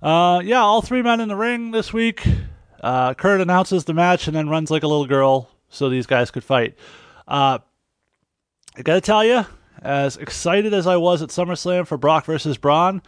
[0.01, 2.25] Uh, yeah, all three men in the ring this week.
[2.81, 6.31] Uh, Kurt announces the match and then runs like a little girl so these guys
[6.31, 6.75] could fight.
[7.27, 7.59] Uh,
[8.75, 9.45] I gotta tell you,
[9.83, 13.03] as excited as I was at SummerSlam for Brock versus Braun,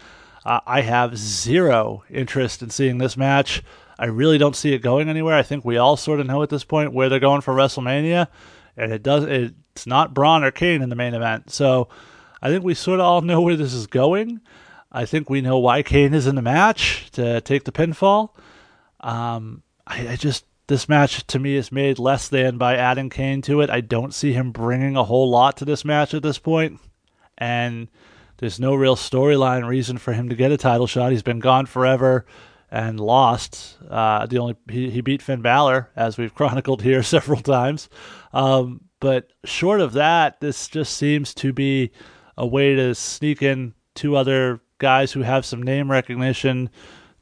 [0.45, 3.63] uh, I have zero interest in seeing this match.
[3.97, 5.35] I really don't see it going anywhere.
[5.35, 8.27] I think we all sort of know at this point where they're going for WrestleMania,
[8.75, 9.23] and it does.
[9.23, 11.87] It's not Braun or Kane in the main event, so
[12.41, 14.41] I think we sort of all know where this is going.
[14.91, 18.29] I think we know why Kane is in the match to take the pinfall.
[19.01, 23.41] Um, I, I just this match to me is made less than by adding Kane
[23.43, 23.69] to it.
[23.69, 26.79] I don't see him bringing a whole lot to this match at this point,
[27.37, 27.87] and
[28.37, 31.11] there's no real storyline reason for him to get a title shot.
[31.11, 32.25] He's been gone forever
[32.75, 33.77] and lost.
[33.89, 37.89] Uh, the only he, he beat Finn Balor, as we've chronicled here several times.
[38.33, 41.91] Um, but short of that, this just seems to be
[42.37, 46.69] a way to sneak in two other guys who have some name recognition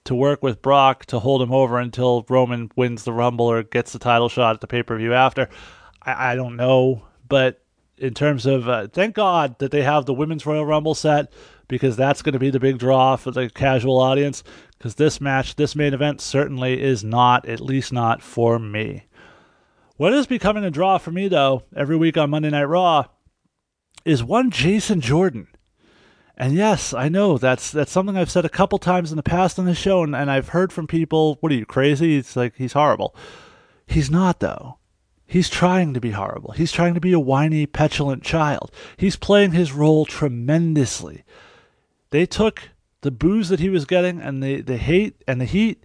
[0.06, 3.94] to work with Brock to hold him over until Roman wins the Rumble or gets
[3.94, 5.50] the title shot at the pay per view after.
[6.02, 7.62] I, I, don't know, but
[8.00, 11.32] in terms of uh, thank God that they have the Women's Royal Rumble set
[11.68, 14.44] because that's going to be the big draw for the casual audience.
[14.84, 19.06] Because this match, this main event, certainly is not, at least not for me.
[19.96, 23.06] What is becoming a draw for me, though, every week on Monday Night Raw,
[24.04, 25.48] is one Jason Jordan.
[26.36, 29.58] And yes, I know that's that's something I've said a couple times in the past
[29.58, 32.56] on the show, and, and I've heard from people, "What are you crazy?" It's like
[32.58, 33.16] he's horrible.
[33.88, 34.80] He's not though.
[35.26, 36.52] He's trying to be horrible.
[36.52, 38.70] He's trying to be a whiny, petulant child.
[38.98, 41.24] He's playing his role tremendously.
[42.10, 42.73] They took
[43.04, 45.84] the booze that he was getting and the, the hate and the heat,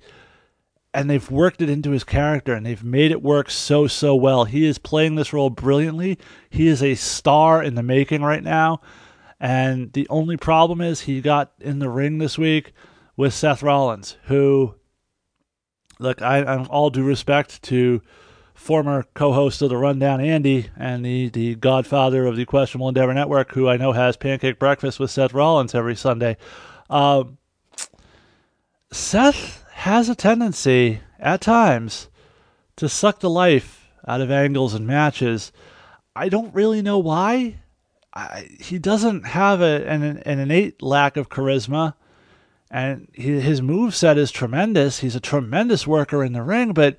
[0.94, 4.44] and they've worked it into his character and they've made it work so, so well.
[4.44, 6.18] He is playing this role brilliantly.
[6.48, 8.81] He is a star in the making right now.
[9.38, 12.72] And the only problem is he got in the ring this week
[13.16, 14.74] with Seth Rollins, who,
[15.98, 18.00] look, I, I'm all due respect to
[18.54, 23.52] former co-host of the Rundown, Andy, and the, the godfather of the Questionable Endeavor Network,
[23.52, 26.37] who I know has pancake breakfast with Seth Rollins every Sunday.
[26.90, 27.38] Um,
[28.90, 32.09] Seth has a tendency, at times,
[32.77, 35.53] to suck the life out of angles and matches.
[36.16, 37.61] I don't really know why.
[38.14, 41.94] I, he doesn't have a, an, an innate lack of charisma,
[42.70, 45.01] and he, his move set is tremendous.
[45.01, 46.98] He's a tremendous worker in the ring, but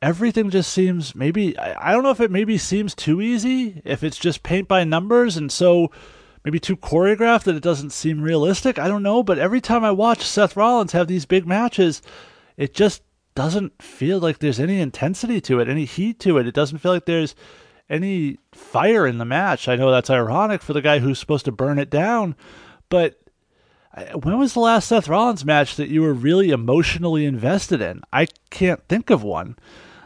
[0.00, 4.04] everything just seems maybe I, I don't know if it maybe seems too easy, if
[4.04, 5.90] it's just paint by numbers, and so
[6.46, 8.78] maybe too choreographed that it doesn't seem realistic.
[8.78, 12.02] I don't know, but every time I watch Seth Rollins have these big matches,
[12.56, 13.02] it just
[13.34, 16.46] doesn't feel like there's any intensity to it, any heat to it.
[16.46, 17.34] It doesn't feel like there's
[17.90, 19.66] any fire in the match.
[19.66, 22.36] I know that's ironic for the guy who's supposed to burn it down,
[22.90, 23.20] but
[24.22, 28.02] when was the last Seth Rollins match that you were really emotionally invested in?
[28.12, 29.56] I can't think of one.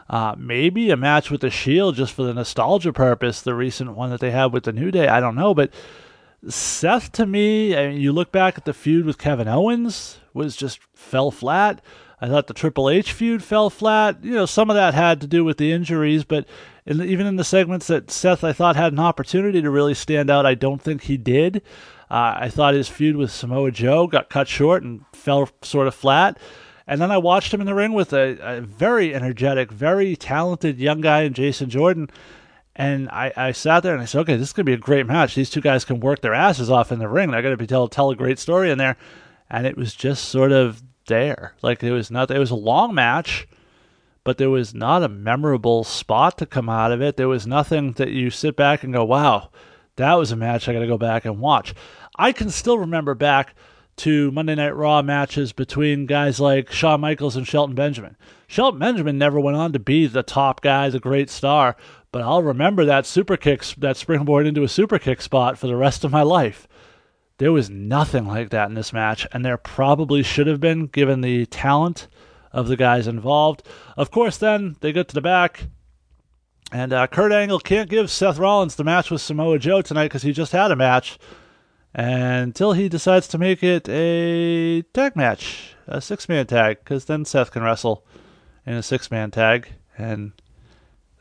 [0.09, 4.09] Uh, maybe a match with the Shield just for the nostalgia purpose, the recent one
[4.09, 5.07] that they had with the New Day.
[5.07, 5.71] I don't know, but
[6.47, 10.55] Seth to me, I mean, you look back at the feud with Kevin Owens was
[10.55, 11.81] just fell flat.
[12.19, 14.23] I thought the Triple H feud fell flat.
[14.23, 16.47] You know, some of that had to do with the injuries, but
[16.85, 20.29] in, even in the segments that Seth I thought had an opportunity to really stand
[20.29, 21.57] out, I don't think he did.
[22.09, 25.95] Uh, I thought his feud with Samoa Joe got cut short and fell sort of
[25.95, 26.37] flat.
[26.87, 30.79] And then I watched him in the ring with a, a very energetic, very talented
[30.79, 32.09] young guy in Jason Jordan.
[32.75, 34.77] And I, I sat there and I said, okay, this is going to be a
[34.77, 35.35] great match.
[35.35, 37.31] These two guys can work their asses off in the ring.
[37.31, 38.95] They're going to be tell, tell a great story in there.
[39.49, 41.53] And it was just sort of there.
[41.61, 43.47] Like it was not, it was a long match
[44.23, 47.17] but there was not a memorable spot to come out of it.
[47.17, 49.49] There was nothing that you sit back and go, wow,
[49.95, 51.73] that was a match I got to go back and watch.
[52.17, 53.55] I can still remember back
[53.97, 58.15] to Monday Night Raw matches between guys like Shawn Michaels and Shelton Benjamin.
[58.47, 61.75] Shelton Benjamin never went on to be the top guy, the great star,
[62.11, 65.75] but I'll remember that super kick, that springboard into a super kick spot for the
[65.75, 66.67] rest of my life.
[67.37, 71.21] There was nothing like that in this match, and there probably should have been given
[71.21, 72.07] the talent
[72.51, 73.63] of the guys involved.
[73.97, 75.67] Of course, then they get to the back,
[76.71, 80.23] and uh, Kurt Angle can't give Seth Rollins the match with Samoa Joe tonight because
[80.23, 81.17] he just had a match
[81.93, 87.25] until he decides to make it a tag match, a six man tag, because then
[87.25, 88.05] Seth can wrestle
[88.65, 90.33] in a six man tag, and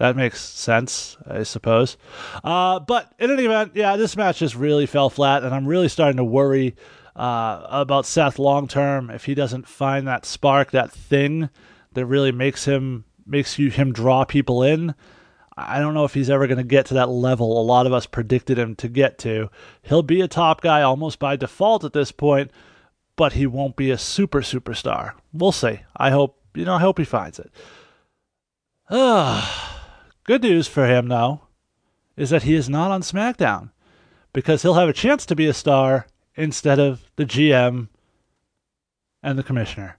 [0.01, 1.99] that makes sense, I suppose.
[2.43, 5.91] Uh, but in any event, yeah, this match just really fell flat, and I'm really
[5.91, 6.75] starting to worry
[7.15, 11.51] uh, about Seth long term if he doesn't find that spark, that thing
[11.93, 14.95] that really makes him makes you him draw people in.
[15.55, 17.93] I don't know if he's ever going to get to that level a lot of
[17.93, 19.51] us predicted him to get to.
[19.83, 22.51] He'll be a top guy almost by default at this point,
[23.17, 25.13] but he won't be a super superstar.
[25.35, 25.81] We'll see.
[25.95, 27.51] I hope, you know, I hope he finds it.
[28.89, 29.67] Ah,
[30.31, 31.41] good news for him though
[32.17, 33.73] is that he is not on SmackDown
[34.33, 37.89] because he'll have a chance to be a star instead of the GM
[39.25, 39.99] and the commissioner.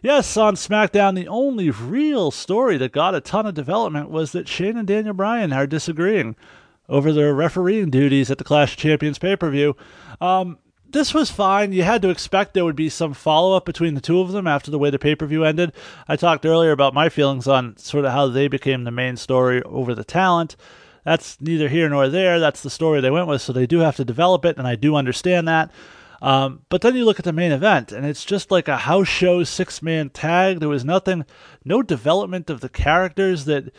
[0.00, 4.46] Yes, on SmackDown, the only real story that got a ton of development was that
[4.46, 6.36] Shane and Daniel Bryan are disagreeing
[6.88, 9.74] over their refereeing duties at the Clash of Champions pay per view.
[10.20, 10.58] Um,
[10.94, 11.72] this was fine.
[11.72, 14.46] You had to expect there would be some follow up between the two of them
[14.46, 15.72] after the way the pay per view ended.
[16.08, 19.62] I talked earlier about my feelings on sort of how they became the main story
[19.64, 20.56] over the talent.
[21.04, 22.40] That's neither here nor there.
[22.40, 24.76] That's the story they went with, so they do have to develop it, and I
[24.76, 25.70] do understand that.
[26.22, 29.08] Um, but then you look at the main event, and it's just like a house
[29.08, 30.60] show six man tag.
[30.60, 31.26] There was nothing,
[31.64, 33.74] no development of the characters that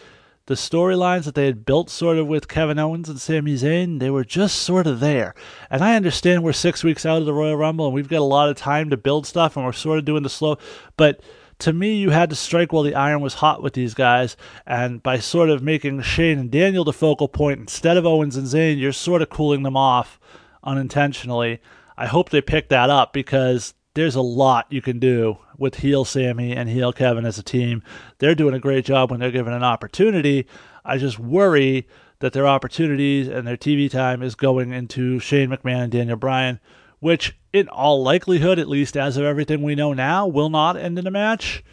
[0.48, 4.12] the storylines that they had built sort of with Kevin Owens and Sami Zayn, they
[4.12, 5.34] were just sort of there.
[5.70, 8.24] And I understand we're six weeks out of the Royal Rumble and we've got a
[8.24, 10.58] lot of time to build stuff and we're sort of doing the slow,
[10.98, 11.22] but
[11.60, 15.02] to me, you had to strike while the iron was hot with these guys, and
[15.02, 18.78] by sort of making Shane and Daniel the focal point instead of Owens and Zayn,
[18.78, 20.20] you're sort of cooling them off
[20.64, 21.62] unintentionally.
[21.98, 26.06] I hope they pick that up because there's a lot you can do with heel
[26.06, 27.82] Sami and heel Kevin as a team.
[28.20, 30.48] They're doing a great job when they're given an opportunity.
[30.84, 31.88] I just worry
[32.20, 36.60] that their opportunities and their TV time is going into Shane McMahon and Daniel Bryan,
[37.00, 41.00] which, in all likelihood, at least as of everything we know now, will not end
[41.00, 41.64] in a match.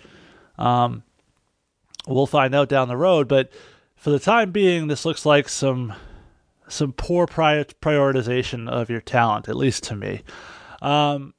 [0.58, 1.02] Um,
[2.06, 3.50] we'll find out down the road, but
[3.96, 5.92] for the time being, this looks like some
[6.68, 10.22] some poor prior- prioritization of your talent, at least to me.
[10.80, 11.34] Um,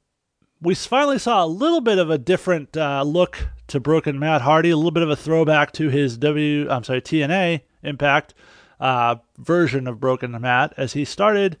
[0.60, 4.70] we finally saw a little bit of a different uh, look to Broken Matt Hardy,
[4.70, 8.34] a little bit of a throwback to his W, I'm sorry, TNA Impact
[8.80, 11.58] uh, version of Broken Matt as he started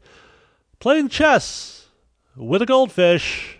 [0.78, 1.88] playing chess
[2.36, 3.58] with a goldfish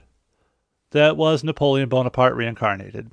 [0.91, 3.11] that was Napoleon Bonaparte reincarnated.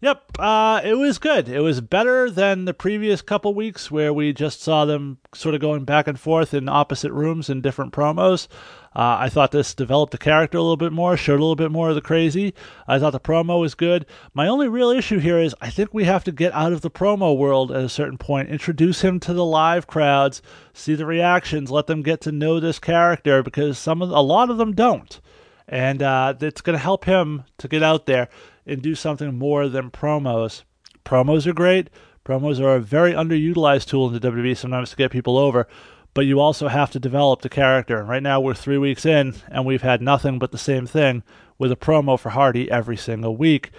[0.00, 1.46] Yep, uh, it was good.
[1.46, 5.60] It was better than the previous couple weeks where we just saw them sort of
[5.60, 8.48] going back and forth in opposite rooms in different promos.
[8.94, 11.70] Uh, I thought this developed the character a little bit more, showed a little bit
[11.70, 12.54] more of the crazy.
[12.88, 14.04] I thought the promo was good.
[14.34, 16.90] My only real issue here is I think we have to get out of the
[16.90, 21.70] promo world at a certain point, introduce him to the live crowds, see the reactions,
[21.70, 25.20] let them get to know this character because some of a lot of them don't,
[25.68, 28.28] and uh, it's going to help him to get out there
[28.66, 30.64] and do something more than promos.
[31.04, 31.90] Promos are great.
[32.24, 35.66] Promos are a very underutilized tool in the WWE sometimes to get people over,
[36.14, 38.02] but you also have to develop the character.
[38.02, 41.22] Right now we're three weeks in, and we've had nothing but the same thing
[41.58, 43.70] with a promo for Hardy every single week.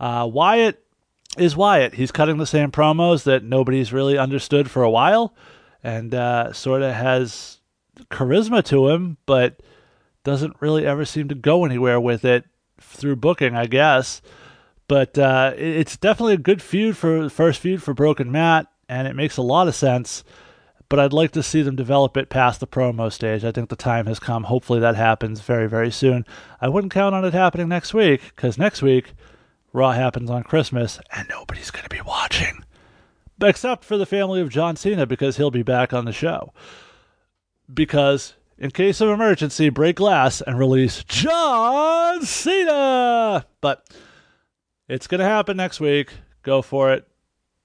[0.00, 0.82] Uh, Wyatt
[1.38, 1.94] is Wyatt.
[1.94, 5.34] He's cutting the same promos that nobody's really understood for a while,
[5.82, 7.60] and uh, sort of has
[8.10, 9.60] charisma to him, but
[10.24, 12.44] doesn't really ever seem to go anywhere with it
[12.80, 14.20] through booking, I guess.
[14.88, 19.16] But uh, it's definitely a good feud for first feud for Broken Matt, and it
[19.16, 20.24] makes a lot of sense.
[20.88, 23.44] But I'd like to see them develop it past the promo stage.
[23.44, 24.44] I think the time has come.
[24.44, 26.24] Hopefully that happens very, very soon.
[26.60, 29.14] I wouldn't count on it happening next week because next week
[29.72, 32.64] Raw happens on Christmas and nobody's going to be watching,
[33.42, 36.52] except for the family of John Cena because he'll be back on the show.
[37.72, 43.44] Because in case of emergency, break glass and release John Cena.
[43.60, 43.86] But
[44.88, 46.12] it's going to happen next week.
[46.42, 47.06] Go for it.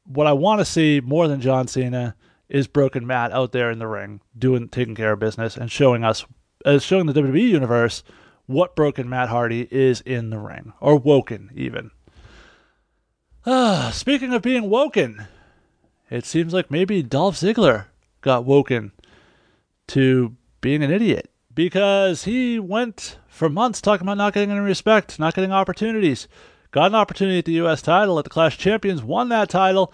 [0.05, 2.15] What I want to see more than John Cena
[2.52, 6.04] is Broken Matt out there in the ring, doing taking care of business and showing
[6.04, 6.26] us,
[6.66, 8.04] uh, showing the WWE universe
[8.45, 11.91] what Broken Matt Hardy is in the ring, or woken even.
[13.45, 15.28] Ah, speaking of being woken,
[16.10, 17.86] it seems like maybe Dolph Ziggler
[18.20, 18.91] got woken
[19.88, 25.20] to being an idiot because he went for months talking about not getting any respect,
[25.20, 26.28] not getting opportunities.
[26.72, 27.82] Got an opportunity at the U.S.
[27.82, 29.93] title at the Clash Champions, won that title,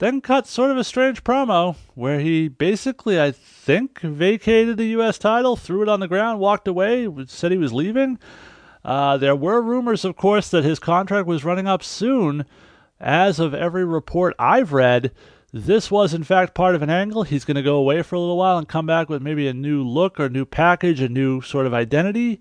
[0.00, 5.18] then cut sort of a strange promo where he basically, I think, vacated the U.S.
[5.18, 8.18] title, threw it on the ground, walked away, said he was leaving.
[8.82, 12.46] Uh, there were rumors, of course, that his contract was running up soon.
[12.98, 15.12] As of every report I've read,
[15.52, 17.22] this was in fact part of an angle.
[17.22, 19.54] He's going to go away for a little while and come back with maybe a
[19.54, 22.40] new look or new package, a new sort of identity,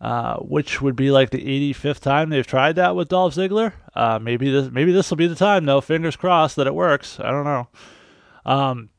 [0.00, 3.74] uh, which would be like the 85th time they've tried that with Dolph Ziggler.
[3.94, 5.80] Uh, maybe this maybe this will be the time though.
[5.80, 7.20] Fingers crossed that it works.
[7.20, 7.68] I don't know.
[8.46, 8.90] Um,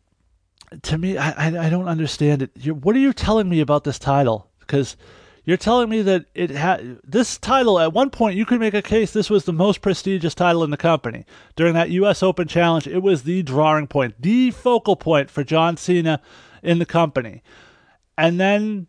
[0.84, 2.52] to me, I, I, don't understand it.
[2.56, 4.50] You're, what are you telling me about this title?
[4.60, 4.96] Because
[5.44, 8.82] you're telling me that it had this title at one point you could make a
[8.82, 11.26] case this was the most prestigious title in the company.
[11.56, 15.78] During that US Open challenge, it was the drawing point, the focal point for John
[15.78, 16.22] Cena
[16.62, 17.42] in the company.
[18.18, 18.88] And then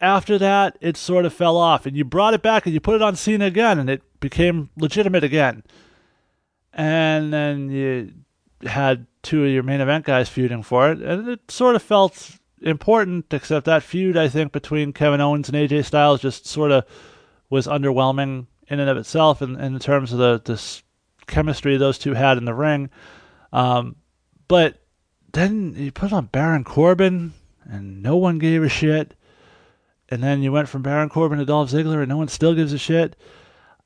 [0.00, 2.94] after that, it sort of fell off and you brought it back and you put
[2.94, 5.62] it on Cena again and it became legitimate again.
[6.72, 8.12] And then you
[8.68, 12.38] had two of your main event guys feuding for it and it sort of felt
[12.62, 16.84] important, except that feud, I think, between Kevin Owens and AJ Styles just sort of
[17.50, 20.82] was underwhelming in and of itself in, in terms of the, the
[21.26, 22.90] chemistry those two had in the ring.
[23.52, 23.96] Um,
[24.46, 24.82] but
[25.32, 27.32] then you put on Baron Corbin,
[27.64, 29.14] and no one gave a shit.
[30.10, 32.72] And then you went from Baron Corbin to Dolph Ziggler, and no one still gives
[32.72, 33.16] a shit.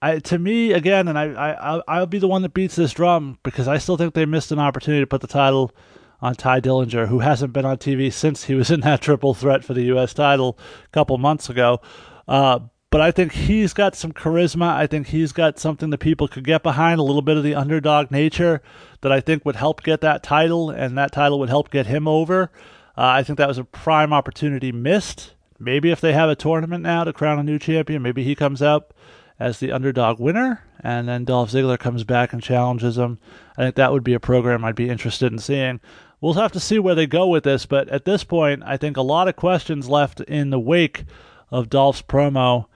[0.00, 3.38] I, to me, again, and I, I, I'll be the one that beats this drum
[3.42, 5.72] because I still think they missed an opportunity to put the title
[6.20, 9.64] on Tye Dillinger, who hasn't been on TV since he was in that triple threat
[9.64, 10.14] for the U.S.
[10.14, 11.80] title a couple months ago.
[12.26, 12.60] Uh,
[12.90, 14.68] but I think he's got some charisma.
[14.68, 17.54] I think he's got something that people could get behind, a little bit of the
[17.54, 18.60] underdog nature
[19.00, 22.06] that I think would help get that title, and that title would help get him
[22.06, 22.52] over.
[22.96, 25.34] Uh, I think that was a prime opportunity missed.
[25.62, 28.60] Maybe if they have a tournament now to crown a new champion, maybe he comes
[28.60, 28.94] up
[29.38, 33.18] as the underdog winner, and then Dolph Ziggler comes back and challenges him.
[33.56, 35.80] I think that would be a program I'd be interested in seeing
[36.22, 37.66] we'll have to see where they go with this.
[37.66, 41.04] But at this point, I think a lot of questions left in the wake
[41.50, 42.66] of Dolph's promo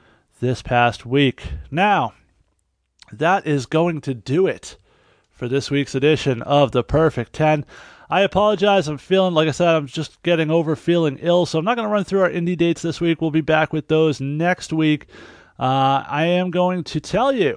[0.41, 1.45] this past week.
[1.70, 2.12] Now,
[3.11, 4.76] that is going to do it
[5.30, 7.64] for this week's edition of the Perfect 10.
[8.09, 8.88] I apologize.
[8.88, 11.46] I'm feeling, like I said, I'm just getting over feeling ill.
[11.46, 13.20] So I'm not going to run through our indie dates this week.
[13.20, 15.07] We'll be back with those next week.
[15.59, 17.57] Uh, I am going to tell you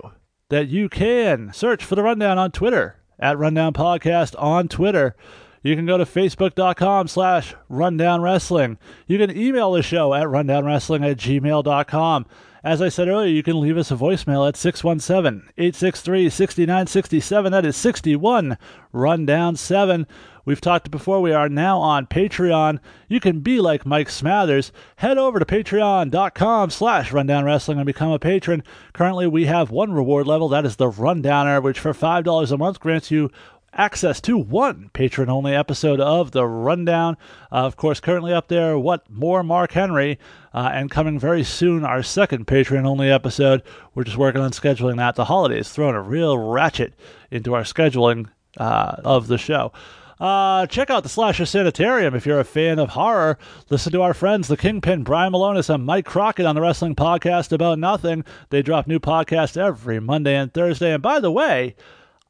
[0.50, 5.16] that you can search for the Rundown on Twitter at Rundown Podcast on Twitter.
[5.62, 8.78] You can go to facebook.com slash rundown wrestling.
[9.08, 12.26] You can email the show at rundownwrestling at gmail.com.
[12.64, 17.52] As I said earlier, you can leave us a voicemail at 617 863 6967.
[17.52, 18.58] That is 61
[18.92, 20.08] Rundown 7.
[20.50, 22.80] We've talked before, we are now on Patreon.
[23.08, 24.72] You can be like Mike Smathers.
[24.96, 28.64] Head over to patreon.com slash rundown wrestling and become a patron.
[28.92, 30.50] Currently, we have one reward level.
[30.50, 33.30] That is the Rundowner, which for $5 a month grants you
[33.74, 37.16] access to one patron only episode of The Rundown.
[37.52, 40.18] Uh, of course, currently up there, What More Mark Henry,
[40.52, 43.62] uh, and coming very soon, our second patron only episode.
[43.94, 45.14] We're just working on scheduling that.
[45.14, 46.96] The holidays throwing a real ratchet
[47.30, 49.72] into our scheduling uh, of the show.
[50.20, 53.38] Uh, check out the Slasher Sanitarium if you're a fan of horror.
[53.70, 57.54] Listen to our friends, the Kingpin, Brian Malonis, and Mike Crockett on the Wrestling Podcast
[57.54, 58.26] About Nothing.
[58.50, 60.94] They drop new podcasts every Monday and Thursday.
[60.94, 61.76] And by the way,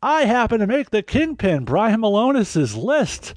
[0.03, 3.33] I happen to make the Kingpin, Brian Malonis' list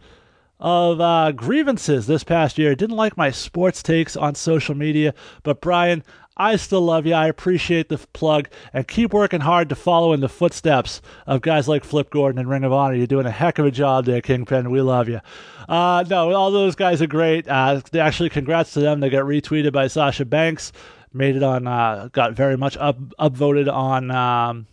[0.61, 2.75] of uh, grievances this past year.
[2.75, 6.05] Didn't like my sports takes on social media, but Brian,
[6.37, 7.15] I still love you.
[7.15, 11.69] I appreciate the plug and keep working hard to follow in the footsteps of guys
[11.69, 12.95] like Flip Gordon and Ring of Honor.
[12.95, 14.71] You're doing a heck of a job there, Kingpin.
[14.71, 15.21] We love you.
[15.69, 17.47] Uh, no, all those guys are great.
[17.47, 19.01] Uh, actually, congrats to them.
[19.01, 20.73] They got retweeted by Sasha Banks.
[21.13, 24.67] Made it on, uh, got very much up upvoted on um,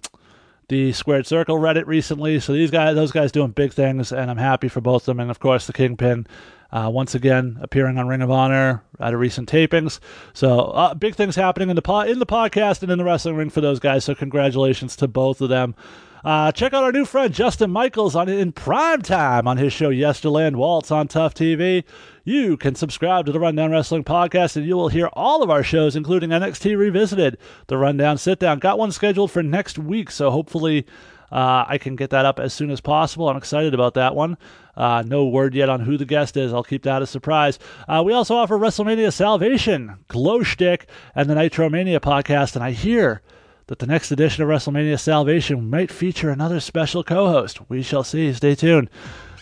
[0.70, 2.40] the Squared Circle Reddit recently.
[2.40, 5.20] So these guys, those guys, doing big things, and I'm happy for both of them.
[5.20, 6.26] And of course, the Kingpin.
[6.72, 10.00] Uh, once again, appearing on Ring of Honor at a recent tapings.
[10.34, 13.36] So uh, big things happening in the po- in the podcast and in the wrestling
[13.36, 14.06] ring for those guys.
[14.06, 15.76] So congratulations to both of them.
[16.24, 19.90] Uh, check out our new friend Justin Michaels on in prime time on his show
[19.90, 21.84] Yesterland Waltz on Tough TV.
[22.24, 25.64] You can subscribe to the Rundown Wrestling Podcast and you will hear all of our
[25.64, 28.60] shows, including NXT Revisited, the Rundown Sit Down.
[28.60, 30.86] Got one scheduled for next week, so hopefully
[31.32, 33.30] uh, I can get that up as soon as possible.
[33.30, 34.38] I'm excited about that one.
[34.80, 36.54] Uh, no word yet on who the guest is.
[36.54, 37.60] I'll keep that a surprise.
[37.88, 42.56] Uh, we also offer WrestleMania Salvation, Glow Stick, and the Nitromania podcast.
[42.56, 43.22] And I hear
[43.68, 47.60] that the next edition of WrestleMania Salvation might feature another special co host.
[47.70, 48.34] We shall see.
[48.34, 48.90] Stay tuned.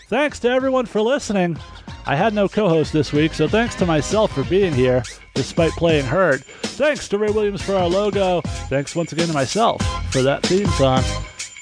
[0.08, 1.56] Thanks to everyone for listening.
[2.04, 5.02] I had no co host this week, so thanks to myself for being here,
[5.34, 6.42] despite playing hurt.
[6.62, 8.40] Thanks to Ray Williams for our logo.
[8.68, 9.80] Thanks once again to myself
[10.10, 11.04] for that theme song.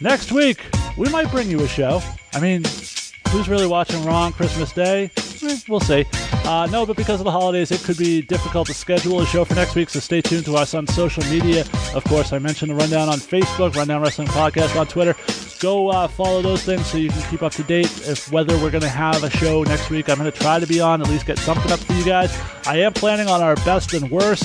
[0.00, 0.64] Next week,
[0.96, 2.00] we might bring you a show.
[2.34, 2.62] I mean,
[3.28, 5.10] who's really watching Raw on Christmas Day?
[5.42, 6.04] Eh, we'll see.
[6.44, 9.44] Uh, no, but because of the holidays, it could be difficult to schedule a show
[9.44, 11.64] for next week, so stay tuned to us on social media.
[11.94, 15.14] Of course, I mentioned the Rundown on Facebook, Rundown Wrestling Podcast on Twitter.
[15.60, 18.70] Go uh, follow those things so you can keep up to date if whether we're
[18.70, 20.08] going to have a show next week.
[20.08, 22.38] I'm going to try to be on, at least get something up for you guys.
[22.66, 24.44] I am planning on our best and worst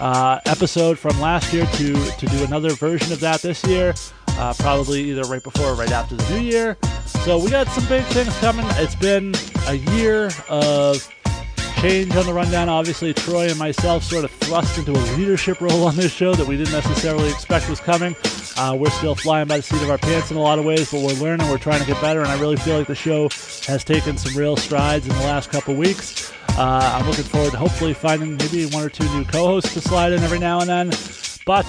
[0.00, 3.94] uh, episode from last year to, to do another version of that this year.
[4.36, 6.76] Uh, probably either right before or right after the new year.
[7.24, 8.66] So we got some big things coming.
[8.70, 9.34] It's been
[9.68, 11.08] a year of
[11.80, 12.68] change on the rundown.
[12.68, 16.46] Obviously, Troy and myself sort of thrust into a leadership role on this show that
[16.46, 18.16] we didn't necessarily expect was coming.
[18.56, 20.90] Uh, we're still flying by the seat of our pants in a lot of ways,
[20.90, 21.46] but we're learning.
[21.50, 23.28] We're trying to get better, and I really feel like the show
[23.66, 26.32] has taken some real strides in the last couple weeks.
[26.56, 30.12] Uh, I'm looking forward to hopefully finding maybe one or two new co-hosts to slide
[30.12, 30.90] in every now and then.
[31.44, 31.66] But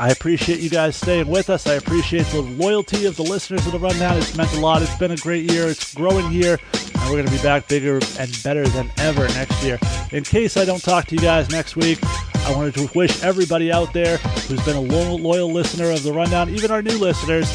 [0.00, 1.66] I appreciate you guys staying with us.
[1.66, 4.16] I appreciate the loyalty of the listeners of the Rundown.
[4.16, 4.80] It's meant a lot.
[4.80, 5.66] It's been a great year.
[5.66, 6.60] It's growing year.
[6.72, 9.76] And we're going to be back bigger and better than ever next year.
[10.12, 11.98] In case I don't talk to you guys next week,
[12.46, 16.12] I wanted to wish everybody out there who's been a loyal, loyal listener of the
[16.12, 17.52] Rundown, even our new listeners,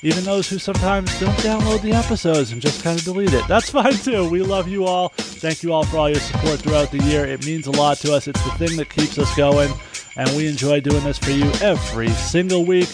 [0.00, 3.46] even those who sometimes don't download the episodes and just kind of delete it.
[3.48, 4.30] That's fine too.
[4.30, 5.10] We love you all.
[5.10, 7.26] Thank you all for all your support throughout the year.
[7.26, 8.28] It means a lot to us.
[8.28, 9.70] It's the thing that keeps us going
[10.16, 12.88] and we enjoy doing this for you every single week.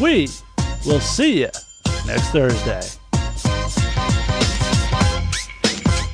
[0.00, 0.28] We
[0.86, 1.50] will see you
[2.06, 2.82] next Thursday.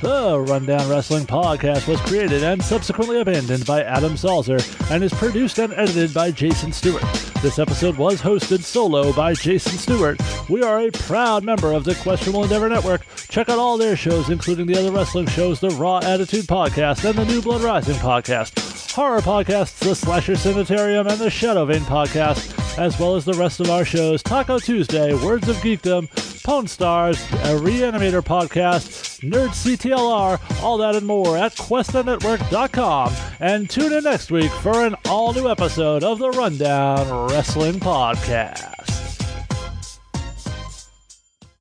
[0.01, 5.59] The Rundown Wrestling Podcast was created and subsequently abandoned by Adam Salzer and is produced
[5.59, 7.03] and edited by Jason Stewart.
[7.41, 10.21] This episode was hosted solo by Jason Stewart.
[10.49, 13.05] We are a proud member of the Questionable Endeavor Network.
[13.27, 17.17] Check out all their shows, including the other wrestling shows, the Raw Attitude Podcast and
[17.17, 18.53] the New Blood Rising Podcast,
[18.99, 23.61] horror podcasts, the Slasher Sanitarium, and the Shadow Vein Podcast, as well as the rest
[23.61, 30.61] of our shows Taco Tuesday, Words of Geekdom, Pwn Stars, a Reanimator Podcast, Nerd CTLR,
[30.61, 33.13] all that and more at QuestaNetwork.com.
[33.39, 39.08] And tune in next week for an all new episode of the Rundown Wrestling Podcast.